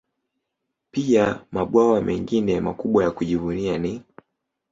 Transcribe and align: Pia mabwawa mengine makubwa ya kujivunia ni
Pia 0.91 1.45
mabwawa 1.51 2.01
mengine 2.01 2.61
makubwa 2.61 3.03
ya 3.03 3.11
kujivunia 3.11 3.77
ni 3.77 4.03